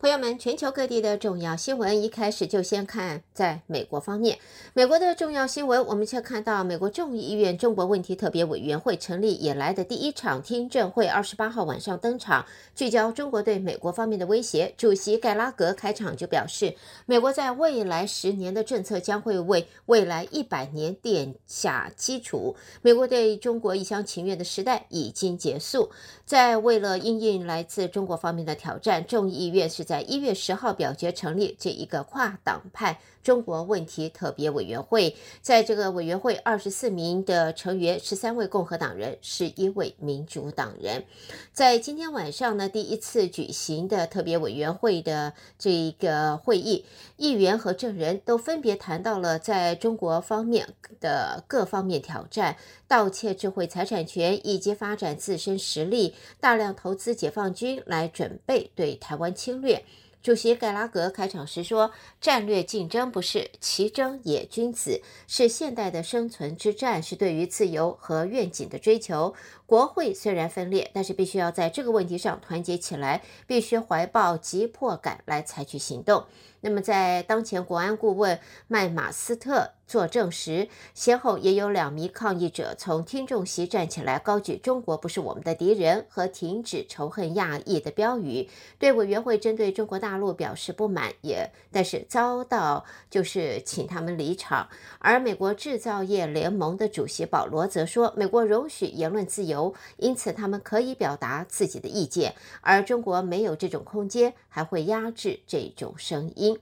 [0.00, 4.38] 朋友们，全球各地的重要新闻，一开始就先看在美国方面。
[4.74, 12.44] 美国的重要新闻，我们却看到美国众议院中国问题特别委员会成立以来的第一场听证会，二十八号晚上登场，
[12.74, 14.74] 聚焦中国对美国方面的威胁。
[14.76, 16.74] 主席盖拉格开场就表示，
[17.06, 22.54] 美国在未来十年的政策将会为未来一百年奠下基础。
[22.82, 25.88] 美国对中国一厢情愿的时代已经结束。
[26.26, 30.02] 在为了应应来自中国方面的挑战，众议院是在。
[30.02, 41.04] 一月十号表决成立这一个跨党派中国问题特别委员会，在这个委员会，二十四名的成员，十三位共和党人，十一位民主党人。
[41.52, 46.84] 在今天晚上呢，第一次举行的特别委员会的这一个会议，
[47.16, 50.68] 议员和证人都分别谈到了在中国方面
[51.00, 59.82] 的各方面挑战，盗窃智慧财产权，以及发展自身实力，大量投资解放军来准备对台湾侵略。
[60.24, 69.34] 主席盖拉格开场时说：“战略竞争不是其争也君子，是现代的生存之战，是对于自由和愿景的追求。
[69.66, 76.24] 国会虽然分裂，但是必须要在这个问题上团结起来，必须怀抱急迫感来采取行动。”
[76.60, 94.66] 那么，在当前国安顾问麦马斯特作证时，先后也有两名抗议者从听众席站起来，高举“中国不是我们的敌人”和“停止仇恨亚裔”的标语，对委员会针对中国大陆表示不满，也但是遭到就是请他们离场。
[95.00, 99.53] 而美国制造业联盟的主席保罗则说：“美国容许言论自由，
[99.96, 106.58] 因此他们可以表达自己的意见，而中国没有这种空间，还会压制这种声音。”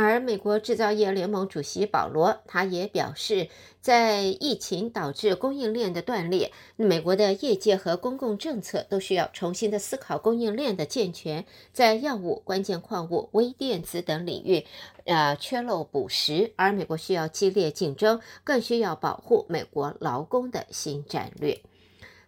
[0.00, 3.48] 而美国制造业联盟主席保罗，他也表示，
[3.80, 14.64] 在疫情导致供应链的断裂，美国的业界和公共政策都需要重新的思考供应链的健全，在药物、关键矿物、微电子等领域，
[15.04, 16.52] 呃，缺漏补实。
[16.54, 21.60] 而美国需要激烈竞争，更需要保护美国劳工的新战略。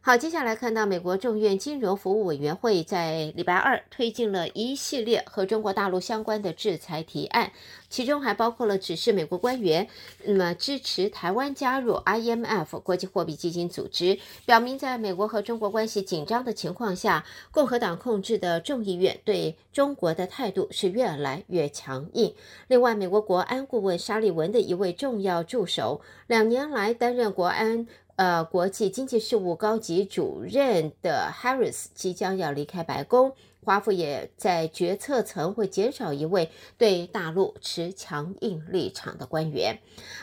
[0.02, 7.52] 好，接下来看到美国众院金融服务委员会在礼拜二推进了一系列和中国大陆相关的制裁提案，
[7.90, 9.86] 其中还包括了指示美国官员，
[10.24, 22.34] 那么支持台湾加入 IMF 国际货币基金组织，表明在美国和中国关系紧张的情况下，共和党控制的众议院对中国的态度是越来越强硬。
[22.68, 27.86] 另外，美国国安顾问沙利文的一位重要助手，两年来担任国安。
[28.20, 33.32] 呃，国际经济事务高级主任的 Harris 即将要离开白宫，
[33.64, 39.78] 华府也在决策层会减少一位对大陆持强硬立场的官员，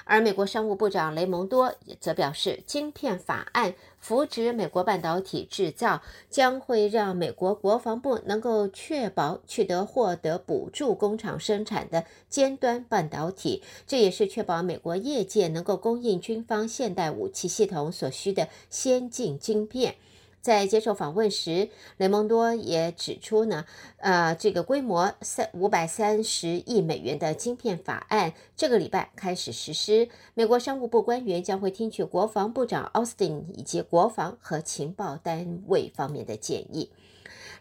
[0.06, 3.76] 而美国商务部长雷蒙多则表示，晶片法案。
[4.00, 19.96] 扶植美国半导体制造将会让美国国防部能够确保取得获得补助工厂生产的尖端半导体，这也是确保美国业界能够供应军方现代武器系统所需的先进晶片。
[20.42, 23.66] 在接受访问时，雷蒙多也指出呢，
[23.98, 30.08] 呃，这个规模三五百三十亿美元的晶片法案这个礼拜开始实施。
[30.34, 36.92] 美国商务部官员将会听取国防部长奥斯汀以及国防和情报单位方面的建议。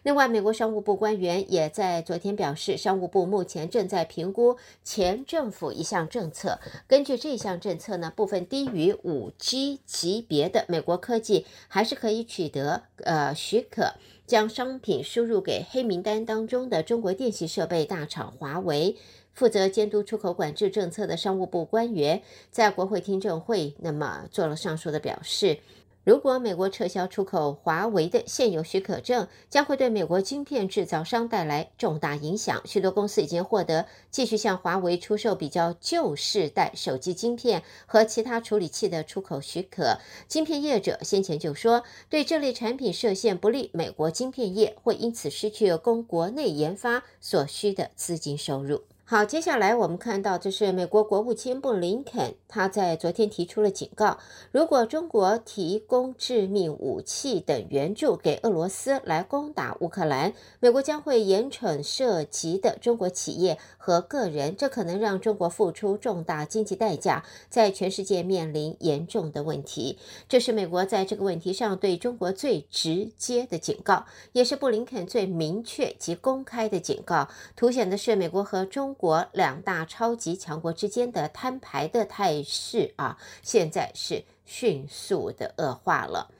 [0.07, 6.61] 另外，美国商务部官员也在昨天表示，商务部目前正在评估前政府一项政策。
[6.87, 13.95] 根据这项政策呢，部分低于五 G 级别的美国科技还是可以取得呃许可，
[14.25, 18.95] 将商品输入给黑名单当中的中国电信设备大厂华为。
[19.33, 25.59] 负责监督出口管制政策的商务部官员在国会听证会那么做了上述的表示。
[26.07, 32.61] 如果美国撤销出口华为的现有许可证，将会对美国晶片制造商带来重大影响。
[32.63, 39.97] 许多公司已经获得继续向华为出售比较旧世代手机晶片和其他处理器的出口许可。
[40.29, 48.83] 晶片业者先前就说，对这类产品设限不利美国晶片业，会因此失去供国内研发所需的资金收入。
[49.09, 54.17] 好，接下来我们看到，这是美国国务卿布林肯，他在昨天提出了警告：
[54.51, 69.97] 如果中国提供致命武器等援助给俄罗斯来攻打乌克兰，美国将会严惩涉及的中国企业和个人，这可能让中国付出重大经济代价，在全世界面临严重的问题。
[70.27, 78.96] 这是美国在这个问题上对中国最直接的警告，也是布林肯最明确及公开的警告，凸显的是美国和中。
[78.97, 86.31] 国两大超级强国之间的摊牌的态势啊，现在是迅速的恶化了。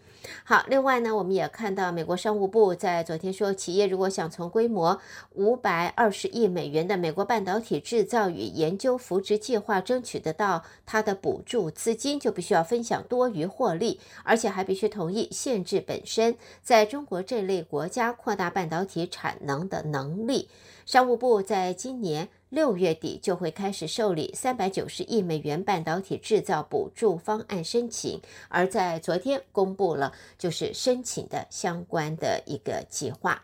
[0.44, 5.00] 好，另外呢，我们也看到美国商务部在昨天说，企业如果想从规模
[5.36, 20.50] 五百二十亿美元的美国半导体制造与研究扶植计划争取得到它的补助资金，就必须要分享多余获利，而且还必须同意限制本身在中国这类国家扩大半导体产能的能力。
[20.86, 22.27] 商务部在今年。
[22.49, 33.44] 六月底就会开始受理三百九十亿美元半导体制造补助方案申请，而在昨天公布了就是申请的相关的一个计划。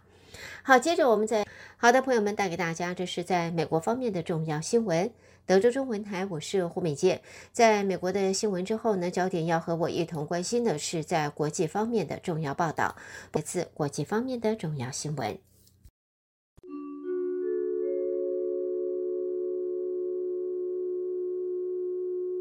[0.64, 1.46] 好，接着我们再
[1.76, 5.12] 好的朋友们带给大家，这是在美国方面的重要新闻。
[5.46, 7.22] 德州中文台，我是胡美健。
[7.52, 12.96] 在美国的新闻之后呢，焦点要和我一同关心的是在国际方面的重要报道，
[13.34, 15.38] 来自国际方面的重要新闻。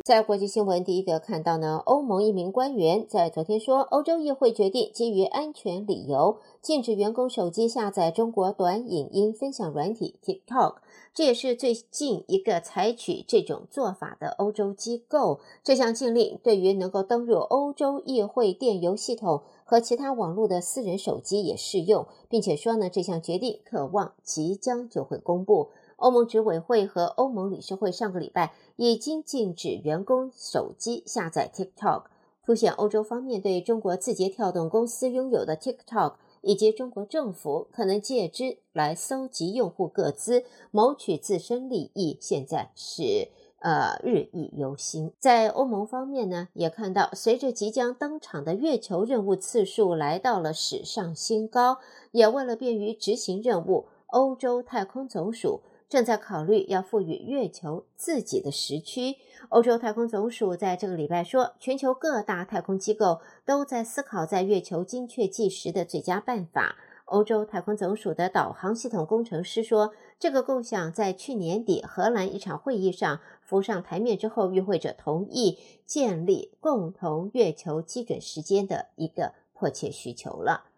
[0.05, 10.75] 在国际新闻第一个看到呢，欧盟一名官员在昨天说，欧洲议会决定基于安全理由，禁止员工手机下载中国短影音分享软体 TikTok。
[11.15, 15.39] 这也是最近一个采取这种做法的欧洲机构。
[15.63, 25.69] 这项禁令对于能够登入欧洲议会电邮系统和其他网络的私人手机也适用，并且说呢，这项决定可望即将就会公布。
[26.03, 32.07] 欧盟执委会和欧盟理事会上个礼拜已经禁止员工手机下载 TikTok，
[32.45, 43.29] 凸显欧洲方面对中国字节跳动公司拥有的 TikTok 以及中国政府可能借之来搜集用户个资、谋取自身利益，现在是
[43.61, 45.13] 呃日益忧心。
[45.21, 51.79] 在欧盟方面呢，也看到随着即将登场的月球任务次数来到了史上新高，
[52.11, 55.61] 也为了便于执行任务，欧洲太空总署。
[55.93, 59.17] 正在考虑要赋予月球自己的时区。
[59.51, 66.77] 欧洲太空总署在这个礼拜说，全球各大太空机构都在思考在月球精确计时的最佳办法。
[67.05, 80.72] 欧洲太空总署的导航系统工程师说，这个构想在去年底荷兰一场会议上浮上台面之后，与会者同意建立共同月球基准时间的一个迫切需求了。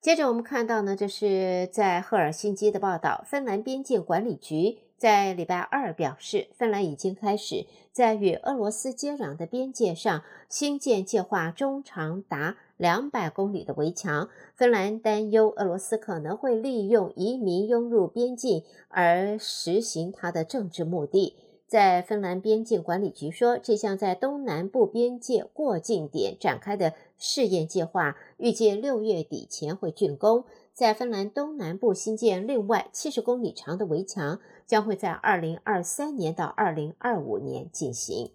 [0.00, 3.22] 接着我们看到呢，这是在赫尔辛基的报道。
[3.26, 14.30] 芬兰边境管理局在礼拜二表示，芬兰已经开始在与俄罗斯接壤的边界上新建计划中长达两百公里的围墙。
[14.54, 21.36] 芬兰担忧俄罗斯可能会利用移民涌入边境而实行它的政治目的。
[21.70, 30.44] 在芬兰边境管理局说，这项在东南部边界过境点展开的试验计划，预计六月底前会竣工。
[30.74, 38.32] 在芬兰东南部新建另外七十公里长的围墙，将会在二零二三年到二零二五年进行。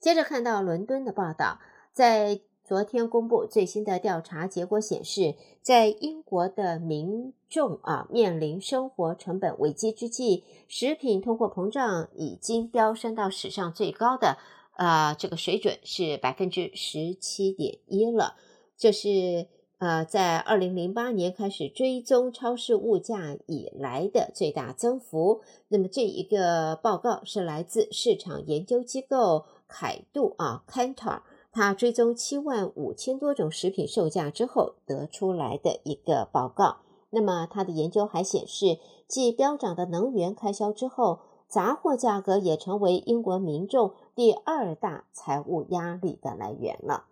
[0.00, 1.60] 接着看到伦敦的报道，
[1.92, 2.40] 在。
[2.66, 14.36] 昨天公布最新的调查结果显示，在英国的民众啊面临生活成本危机之际，食品通货膨胀已经飙升到史上最高的
[14.76, 18.34] 呃这个水准是百分之十七点一了。
[18.76, 19.46] 这是
[19.78, 25.40] 呃在二零零八年开始追踪超市物价以来的最大增幅。
[25.68, 31.20] 那么这一个报告是来自市场研究机构凯度啊 Kantar
[31.56, 36.80] 他追踪七万五千多种食品售价之后得出来的一个报告。
[37.08, 47.06] 那么，他的研究还显示，继飙涨的能源开销之后，杂货价格也成为英国民众第二大财务压力的来源了。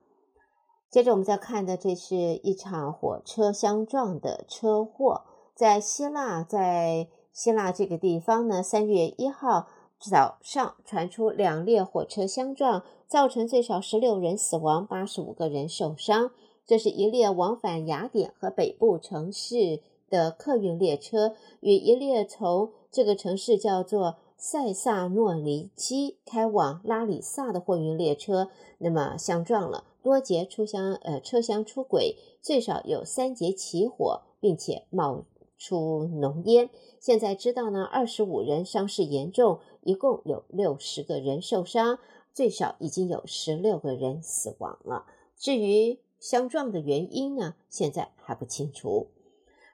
[0.91, 5.23] 接着，我们再看的，这是一场火车相撞的车祸，
[5.55, 9.69] 在希腊，在希腊这个地方呢，三月一号。
[10.11, 16.31] 早上传出两列火车相撞，造成最少十六人死亡，八十五个人受伤。
[16.67, 35.25] 这是一列往返雅典和北部城市的客运列车，与一列从这个城市叫做塞萨诺尼基开往拉里萨的货运列车，那么相撞了，多节车厢呃车厢出轨，最少有三节起火，并且冒
[35.59, 36.69] 出浓烟。
[36.99, 41.99] 现在知道呢，二十五人伤势严重，一共有六十个人受伤，
[42.33, 45.07] 最少已经有十六个人死亡了。
[45.37, 49.09] 至于相撞的原因呢，现在还不清楚。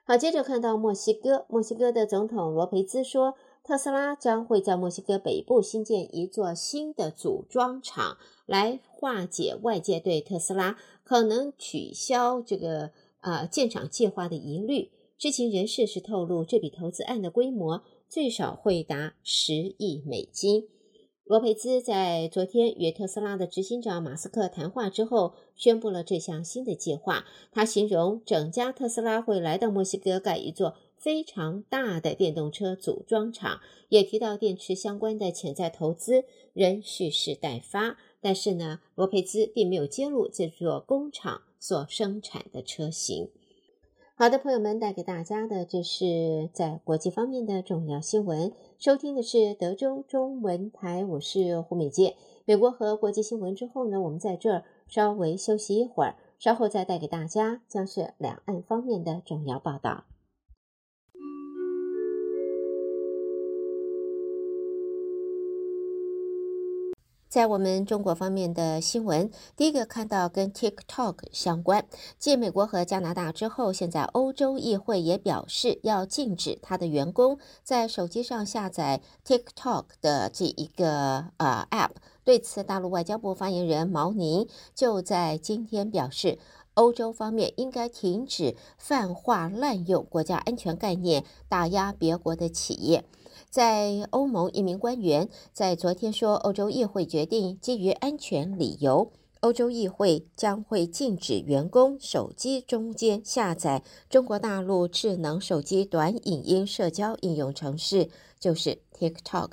[0.03, 12.91] 好，接着看到墨西哥，墨西哥的总统罗培兹说，特斯拉将会在墨西哥北部新建一座新的组装厂，来化解外界对特斯拉可能取消这个
[13.21, 14.91] 呃建厂计划的疑虑。
[15.17, 20.67] 知情人士是透露，这笔投资案的规模最少会达十亿美金。
[21.23, 27.23] 罗佩兹在昨天与特斯拉的执行长马斯克谈话之后，宣布了这项新的计划。
[27.53, 37.97] 他形容整家特斯拉会来到墨西哥盖一座非常大的电动车组装厂，也提到电池相关的潜在投资仍蓄势待发。
[38.19, 43.29] 但是呢，罗佩兹并没有揭露这座工厂所生产的车型。
[44.21, 48.53] 好的，朋友们，带给大家的这是在国际方面的重要新闻。
[48.77, 52.15] 收听的是德州中文台，我是胡美杰。
[52.45, 60.03] 美国和国际新闻之后呢，我们在这儿稍微休息一会儿，稍后再带给大家将是两岸方面的重要报道。
[67.31, 71.87] 在我们中国方面的新闻，第一个看到跟 TikTok 相关。
[72.19, 81.91] 继美国和加拿大之后，现在欧洲议会也表示要禁止他的员工在手机上下载 TikTok 的这一个呃 App。
[82.25, 86.37] 对此，大陆外交部发言人毛宁就在今天表示，
[86.73, 93.05] 欧洲方面应该停止泛化滥用国家安全概念，打压别国的企业。
[93.51, 109.49] 在欧盟，一名官员在昨天说，欧洲议会决定基于安全理由，欧洲议会将会禁止员工手机中间下载中国大陆智能手机短影音社交应用程式，就是 TikTok。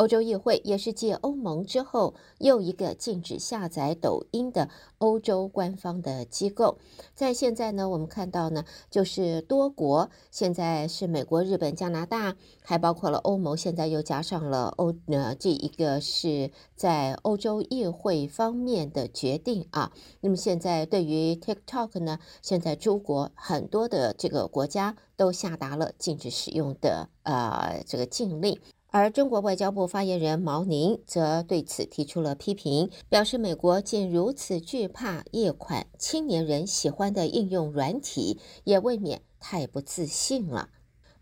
[0.00, 6.78] 欧洲议会也是继欧盟之后又一个禁止下载抖音的欧洲官方的机构。
[7.14, 19.92] 在现在呢，我们看到呢，就是多国，现在是美国、日本、加拿大，还包括了欧盟，现在又加上了欧，呃，这一个是在欧洲议会方面的决定啊。
[20.22, 28.58] 那么现在对于 TikTok 呢，现在诸国很多的这个国家都下达了禁止使用的呃这个禁令。
[28.92, 40.70] 而中国外交部发言人毛宁则对此提出了批评，表示美国竟如此惧怕一款青年人喜欢的应用软体，也未免太不自信了。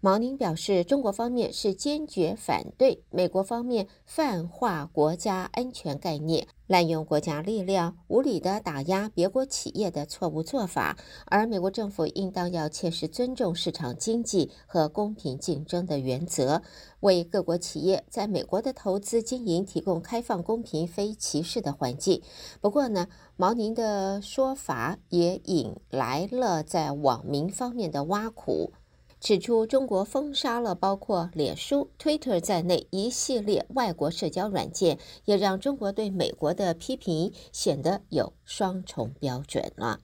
[0.00, 16.62] 毛宁表示，中国方面是坚决反对美国方面泛化国家安全概念、滥用国家力量、无理地打压别国企业的错误做法，而美国政府应当要切实尊重市场经济和公平竞争的原则，
[17.00, 22.23] 为各国企业在美国的投资经营提供开放、公平、非歧视的环境。
[22.61, 28.75] 不过呢，毛宁的说法也引来了在网民方面的挖苦。
[29.21, 40.01] 指出，中国封杀了包括脸书、Twitter 在内一系列外国社交软件，也让中国对美国的批评显得有双重标准了。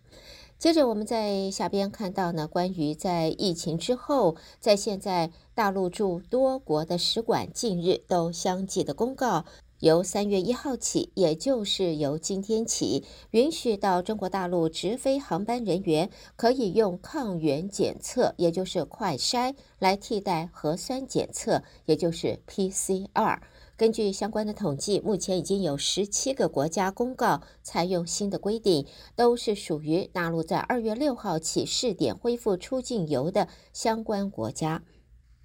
[0.58, 9.44] 接着，我们在下边看到呢，关于在疫情之后，在现在大陆驻多国的使馆近日都相继的公告。
[9.84, 23.40] 由三月一号起，也就是由今天起，允许到中国大陆直飞航班人员可以用抗原检测，也就是快筛，来替代核酸检测，也就是 PCR。
[23.76, 34.82] 根据相关的统计，目前已经有十七个国家公告采用新的规定，都是属于大陆在二月六号起试点恢复出境游的相关国家。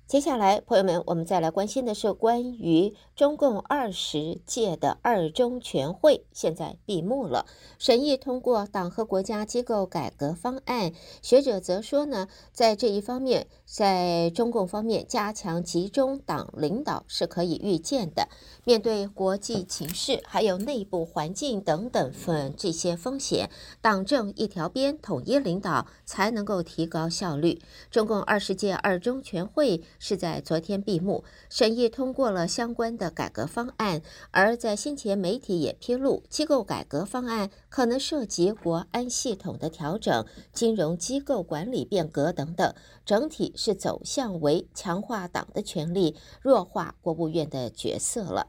[0.10, 7.46] 接下来，朋友们，我们再来关心的是关于中共二十届的二中全会，现在闭幕了，
[7.78, 10.94] 审议通过党和国家机构改革方案。
[11.22, 18.30] 学者则说呢，在这一方面，在中共方面加强集中党领导是可以预见的。
[18.64, 27.62] 面对国际情势，还有内部环境等等分这些风险，党政一条边，统一领导才能够提高效率。
[27.92, 29.84] 中共二十届二中全会。
[30.00, 34.02] 是在昨天闭幕，审议通过了相关的改革方案。
[34.32, 42.74] 而在先前，媒体也披露，机构改革方案可能涉及国安系统的调整、金融机构管理变革等等，
[43.06, 48.48] 整体是走向为强化党的权力、弱化国务院的角色了。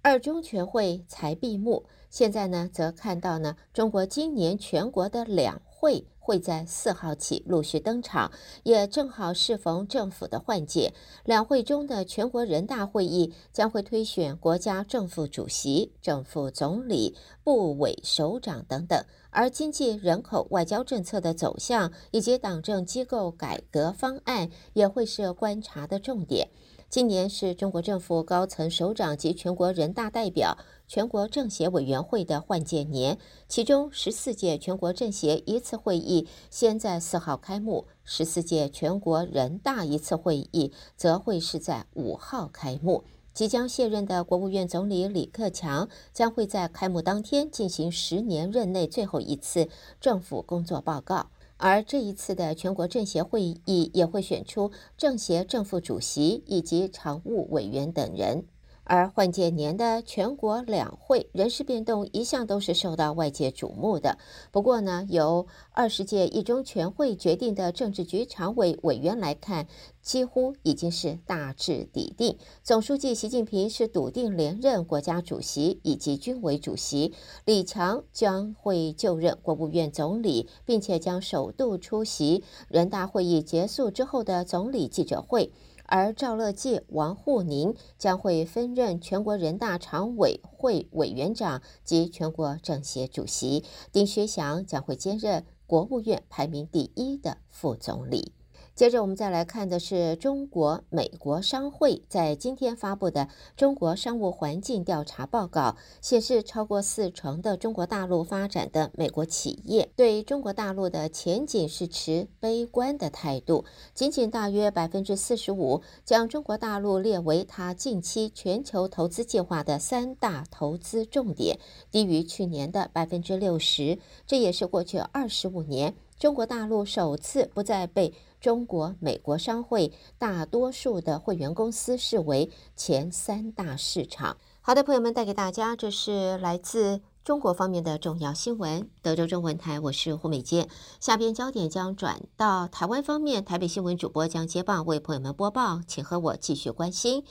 [0.00, 6.06] 二中全会才闭幕，现在呢，则看到呢，中国今年全国的两会。
[6.28, 8.30] 会在四号起陆续登场，
[8.62, 10.92] 也正好适逢政府的换届。
[11.24, 26.50] 两会中的全国人大会议将会推选国家政府主席、政府总理、部委首长等等，而经济、人口、外交政策的走向以及党政机构改革方案也会是观察的重点。
[26.90, 30.58] 今年是中国政府高层首长及全国人大代表、
[30.88, 43.04] 全国政协委员会的换届年，其中十四届全国政协一次会议先在四号开幕，十四届全国人大一次会议则会是在五号开幕。
[43.34, 49.68] 即将卸任的国务院总理李克强将会在开幕当天进行十年任内最后一次
[50.00, 51.28] 政府工作报告。
[51.58, 58.44] 而这一次的全国政协会议也会选出政协正副主席以及常务委员等人。
[58.88, 64.18] 而换届年的全国两会人事变动一向都是受到外界瞩目的。
[64.50, 69.68] 不过呢，由二十届一中全会决定的政治局常委委员来看，
[70.00, 72.38] 几乎已经是大致底定。
[72.64, 77.12] 总书记习近平是笃定连任国家主席以及军委主席，
[77.44, 85.52] 李强将会就任国务院总理，并且将首度出席人大会议结束之后的总理记者会。
[85.90, 98.34] 而赵乐际、王沪宁将会分任全国人大常委会委员长及全国政协主席，丁薛祥将会兼任国务院排名第一的副总理。
[98.78, 121.58] 接着，我们再来看的是中国美国商会在今天发布的中国商务环境调查报告，显示超过四成的中国大陆发展的美国企业对中国大陆的前景是持悲观的态度，仅仅大约百分之四十五将中国大陆列为他近期全球投资计划的三大投资重点，
[121.90, 128.14] 低于去年的百分之六十，这也是过去二十五年中国大陆首次不再被。
[128.40, 134.36] 中国美国商会大多数的会员公司视为前三大市场。
[134.60, 138.88] 好的，朋友们，带给大家这是来自中国方面的重要新闻。
[139.00, 140.68] 德州中文台，我是胡美健。
[141.00, 147.24] 下边焦点将转到台湾方面，台北新闻主播将接棒为朋友们播报，请和我继续关心。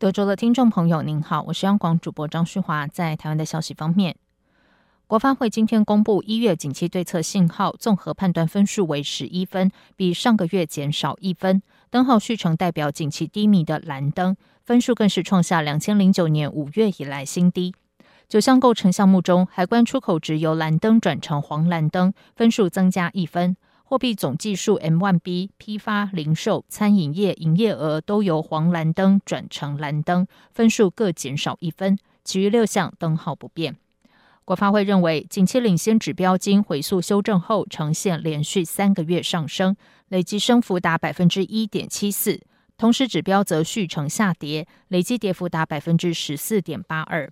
[0.00, 2.86] 德州的听众朋友，您好，我是央广主播张旭华。
[2.86, 4.16] 在台湾的消息方面，
[5.06, 11.60] 国发会今天公布一月景气对策信号综合判断分数为十一分，比上个月减少一分。
[11.90, 17.74] 灯号续成代表景气低迷的蓝灯分数更是创下两千零九年五月以来新低。
[18.26, 23.54] 九项构成项目中，海关出口值由蓝灯转成黄蓝灯，分数增加一分。
[23.90, 33.74] 货币总计数 M1B、批发、零售、餐饮业营业额都由黄蓝灯转成蓝灯，分数各减少一分，其余六项灯号不变。
[34.44, 39.74] 国发会认为，景气领先指标经回溯修正后，呈现连续三个月上升，
[40.06, 42.40] 累计升幅达百分之一点七四，
[42.78, 47.28] 同时指标则续成下跌，累计跌幅达百分之十四点八二。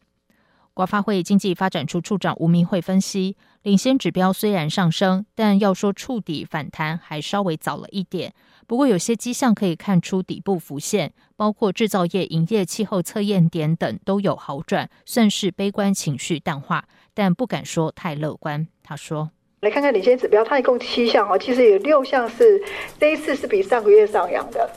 [0.78, 8.32] 国发会经济发展处处长吴明慧分析，领先指标虽然上升，但要说触底反弹还稍微早了一点。
[8.64, 18.68] 不过有些迹象可以看出底部浮现，包括制造业营业气候测验点等都有好转，算是悲观情绪淡化，但不敢说太乐观。
[18.84, 22.62] 他说：“来看看领先指标，它一共七项哦，其实有六项是
[23.00, 24.70] 这一次是比上个月上扬的，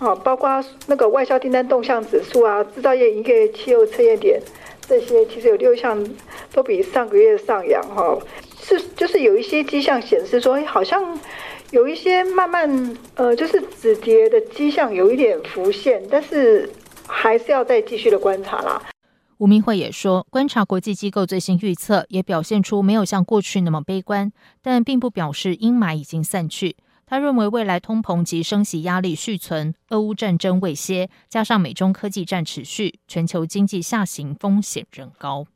[0.00, 4.42] 哦，包括那个外销订单动向指数啊，制造业营业气候测验点。”
[4.88, 6.06] 这些其实有六项
[6.52, 8.18] 都比上个月上扬哈，
[8.60, 11.18] 是就是有一些迹象显示说，好像
[11.70, 16.70] 有一些慢慢呃，就是止跌的迹象有一点浮现，但是
[17.06, 18.80] 还是要再继续的观察啦。
[19.38, 26.76] 吴明慧也说，观察国际机构最新预测，也表现出没有像过去那么悲观，但并不表示阴霾已经散去。
[27.08, 35.46] 他认为未来通膨及升息压力续存，俄乌战争未歇，加上美中科技战持续，全球经济下行风险仍高。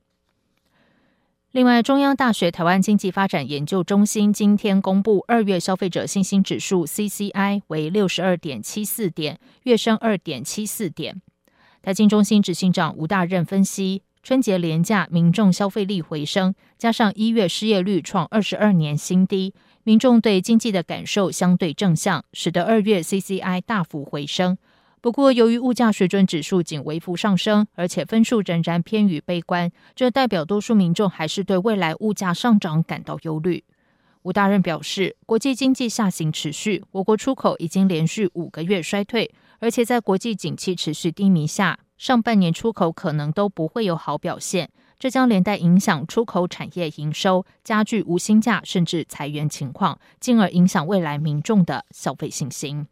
[1.50, 11.20] 另外，中央大学台湾经济发展研究中心今天公布二月消费者信心指数 CCI 为六十二点七四点，月升二点七四点。
[11.82, 19.52] 台经中心执行长吴大任分析，春节连假民众消费力回升，加上一月失业率创二十二年新低。
[19.82, 24.58] 民众对经济的感受相对正向，使得二月 CCI 大幅回升。
[25.00, 33.64] 不过，由于物价水准指数仅微幅上升，而且分数仍然偏于悲观，这代表多数民众还是对未来物价上涨感到忧虑。
[34.22, 44.70] 吴大任表示，国际经济下行持续，我国出口已经连续五个月衰退，而且在国际景气持续低迷下，上半年出口可能都不会有好表现。
[44.98, 52.86] 这将连带影响出口产业营收，加剧无薪假甚至裁员情况，进而影响未来民众的消费信心。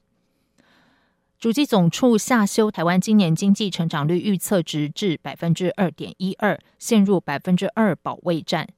[1.39, 8.69] 主计总处下修台湾今年经济成长率预测值至百分之二点一二，陷入百分之二保卫战。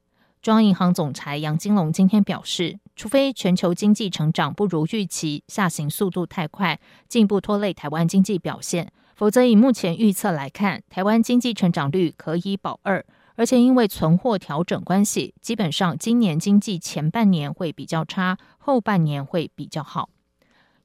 [0.40, 13.04] 中央银行总裁杨金龙今天表示，除非全球经济成长不如预期，下行速度太快，进一步拖累台湾经济表现，否则以目前预测来看，台湾经济成长率可以保二。
[13.34, 20.08] 而且因为存货调整关系，基本上今年经济前半年会比较差，后半年会比较好。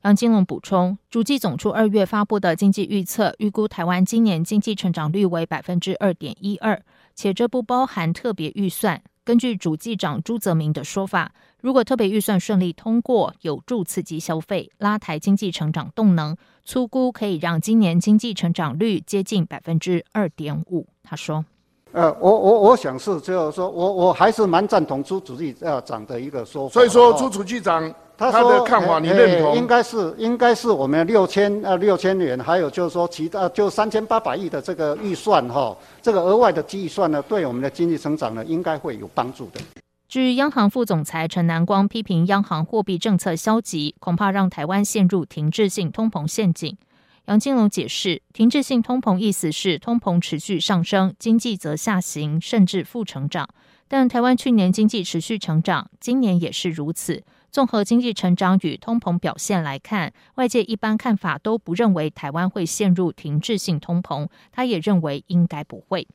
[0.02, 6.84] 杨金龙补充，主计总处二月发布的经济预测，预估台湾今年经济成长率为百分之二点一二，
[7.16, 9.02] 且这不包含特别预算。
[9.26, 20.88] 根据主计长朱泽明的说法，如果特别预算顺利通过，有助刺激消费，拉抬经济成长动能，粗估可以让今年经济成长率接近百分之二点五。
[21.02, 21.44] 他说。
[21.96, 26.74] 呃，我我我想是，就是说我我还是蛮赞同朱主席呃长的一个说法。
[26.74, 29.56] 所以说，朱主席长他的看法你认同？
[29.56, 39.62] 应该是应该是我们六千呃六千元，还有就是说其他就三千八百亿的这个预算哈，这个额外的计算呢，对我们的经济成长呢，应该会有帮助的。
[40.10, 46.78] 据央行副总裁陈南光批评央行货币政策消极，恐怕让台湾陷入停滞性通膨陷阱。
[47.26, 53.50] 杨金龙解释，停滞性通膨意思是通膨持续上升，经济则下行甚至负成长。
[53.88, 57.24] 但台湾去年经济持续成长，今年也是如此。
[57.52, 66.08] 综合经济成长与通膨表现来看，外界一般看法都不认为台湾会陷入停滞性通膨，他也认为应该不会。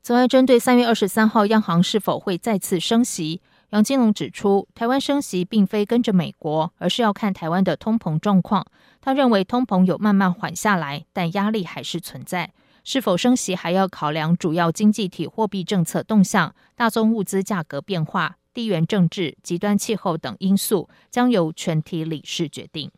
[0.00, 3.40] 此外，针对三月二十三号央行是否会再次升息，
[3.76, 8.64] 杨金龙指出，台湾升息并非跟着美国，而是要看台湾的通膨状况。
[9.02, 12.54] 他认为通膨有慢慢缓下来，但压力还是存在。
[12.84, 22.90] 是否升息还要考量主要经济体货币政策动向、大宗物资价格变化、地缘政治、极端气候等因素，将由全体理事决定。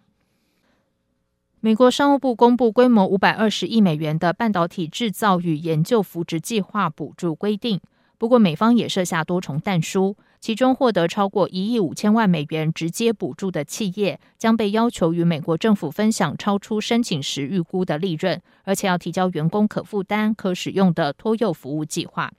[1.58, 7.80] 美国商务部公布规模五百二十亿美元的半导体制造与研究扶植计划补助规定，
[8.16, 10.16] 不过美方也设下多重弹书。
[10.48, 22.32] 其中获得超过一亿五千万美元直接补助的企业，将被要求与美国政府分享超出申请时预估的利润，而且要提交员工可负担、可使用的托幼服务计划。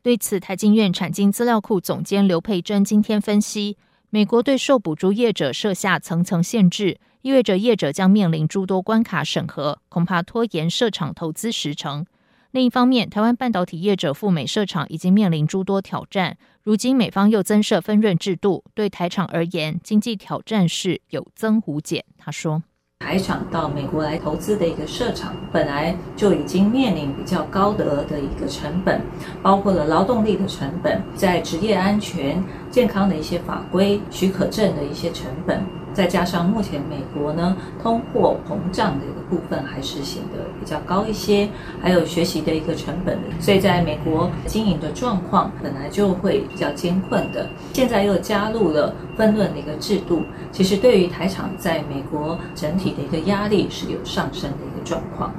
[0.00, 3.76] 对此，台经院产经资料库总监刘佩珍今天分析，
[4.10, 12.06] 美国对受补助业者设下层层限制，意味着业者将面临诸多关卡审核，恐怕拖延设厂投资时程。
[12.52, 16.36] 另一方面，台湾半导体业者赴美设厂已经面临诸多挑战。
[16.64, 22.04] 如今美方又增设分润制度，对台厂而言，经济挑战是有增无减。
[22.18, 22.60] 他说
[22.98, 29.00] ：“台厂到美国来投资的一个设厂，本来就已经面临比较高的的一个成本，
[29.42, 41.48] 包括了劳动力的成本，在职业安全、健康的一些法规、许可证的一些成本。”再加上目前美国呢，通货膨胀的一个部分还是显得比较高一些，
[41.82, 50.22] 还有学习的一个成本，所以在美国经营的状况本来就会比较艰困的，现在又加入了分论的一个制度，
[50.52, 55.32] 其实对于台厂在美国整体的一个压力是有上升的一个状况。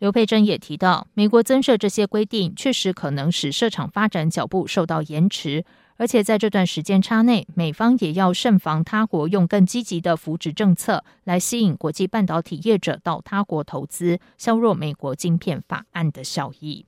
[0.00, 5.64] 刘佩珍也提到，美国增设这些规定，确实可能使设厂发展脚步受到延迟。
[5.98, 16.86] 而且在这段时间差内，美方也要慎防他国用更积极的扶植政策来吸引国际半导体业者到他国投资，削弱美国晶片法案的效益。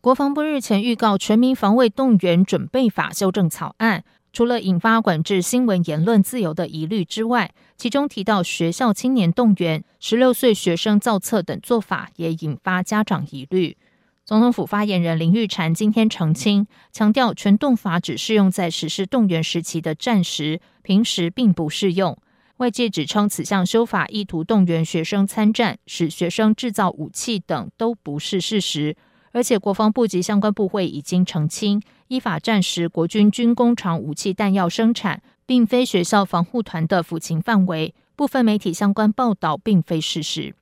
[0.00, 4.02] 国防部日前预告《全民防卫动员准备法》修正草案，
[4.38, 13.76] 除了引发管制新闻言论自由的疑虑之外，其中提到学校青年动员、十六岁学生造册等做法，也引发家长疑虑。
[14.24, 22.16] 总统府发言人林玉婵今天澄清，强调全动法只适用在实施动员时期的战时，平时并不适用。
[22.58, 28.94] 外界指称此项修法意图动员学生参战，使学生制造武器等，都不是事实。
[29.38, 37.94] 而且国防部及相关部会已经澄清，依法战时国军军工厂武器弹药生产，并非学校防护团的抚琴范围。
[38.16, 40.56] 部分媒体相关报道并非事实。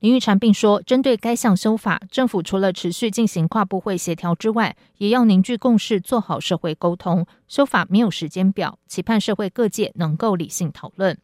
[0.00, 7.26] 林玉婵并说，针对该项修法，政府除了持续进行跨部会协调之外，也要凝聚共识，做好社会沟通。
[7.48, 11.16] 修法没有时间表，期盼社会各界能够理性讨论。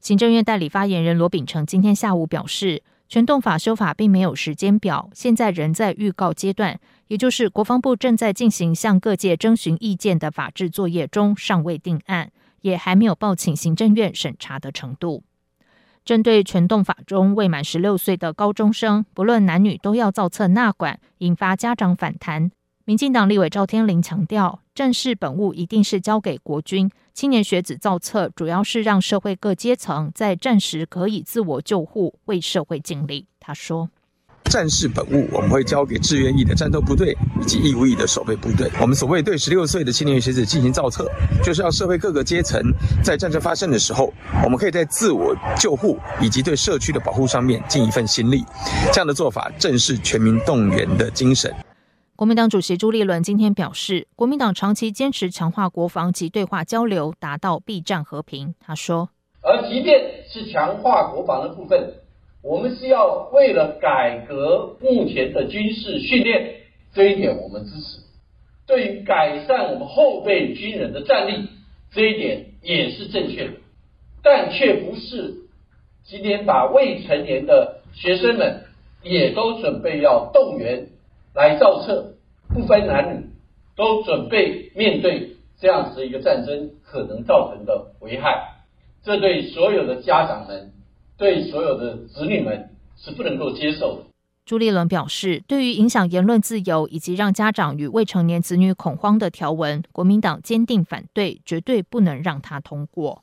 [0.00, 15.24] 行政院代理发言人罗秉成今天下午表示，全动法修法并没有时间表，现在仍在预告阶段，也就是国防部正在进行向各界征询意见的法制作业中，尚未定案，也还没有报请行政院审查的程度。
[16.04, 22.52] 针对全动法中未满十六岁的高中生，不论男女都要造册纳管，引发家长反弹。
[22.90, 33.28] 民进党立委赵天麟强调，战士本物一定是交给国军，青年学子造册主要是让社会各阶层在战时可以自我救护，为社会尽力。
[33.38, 33.88] 他说。
[34.46, 38.68] 战士本物，我们会交给志愿役的战斗部队以及义务役的守备部队。
[38.80, 41.08] 我们所谓对十六岁的青年学子进行造册，
[41.44, 42.60] 就是让社会各个阶层
[43.04, 48.44] 在战争发生的时候，我们可以在自我救护以及对社区的保护上面尽一份心力。
[48.92, 51.54] 这样的做法正是全民动员的精神。
[52.20, 58.54] 国民党主席朱立伦今天表示，国民党长期坚持强化国防及对话交流，达到避战和平。
[58.60, 59.08] 他说
[59.40, 61.94] ：“而即便是强化国防的部分，
[62.42, 66.56] 我们是要为了改革目前的军事训练，
[66.92, 68.02] 这一点我们支持；
[68.66, 71.48] 对于改善我们后备军人的战力，
[71.90, 73.54] 这一点也是正确的，
[74.22, 75.36] 但却不是
[76.04, 78.64] 今天把未成年的学生们
[79.02, 80.88] 也都准备要动员。”
[81.34, 82.14] 来造册，
[82.48, 83.30] 不分男女，
[83.76, 88.64] 都准备面对这样子一个战争可能造成的危害，
[89.02, 90.72] 这对所有的家长们，
[91.16, 94.04] 对所有的子女们是不能够接受。
[94.44, 103.22] 朱立伦表示，对于影响言论自由以及让家长与未成年子女恐慌的条文，国民党坚定反对，绝对不能让它通过。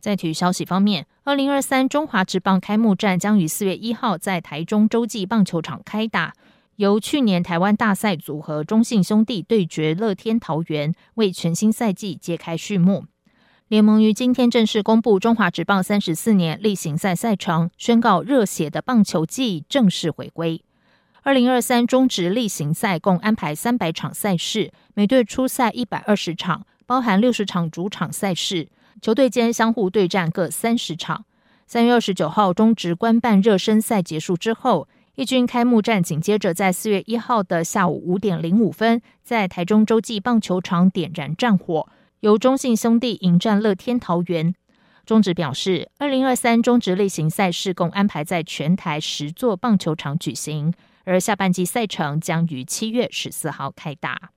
[0.00, 6.34] 在体育消息方面，二零二三中华职棒开幕战将于四月一号在台中洲际棒球场开打。
[6.78, 13.06] 由去年台湾大赛组合中信兄弟对决乐天桃园，为全新赛季揭开序幕。
[13.66, 20.62] 联盟于今天正式公布中华职棒三十四年例行赛赛程，宣告热血的棒球季正式回归。
[21.22, 28.68] 二零二三中职例行赛共安排三百场赛事，每队出赛一百二十场，包含六十场主场赛事，
[29.02, 31.24] 球队间相互对战各三十场。
[31.66, 34.86] 三月二十九号中职官办热身赛结束之后。
[35.18, 41.88] 一军开幕战紧接着在四月一号的下午五点零五分，在台中洲际棒球场点燃战火，
[42.20, 44.54] 由中信兄弟迎战乐天桃园。
[45.04, 54.30] 中职表示，二零二三中职例行赛事共安排在全台十座棒球场举行，而下半季赛程将于七月十四号开打。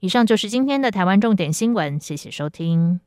[0.00, 2.98] 以上就是今天的台湾重点新闻，谢谢收听。